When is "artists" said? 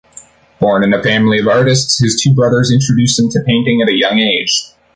1.47-1.99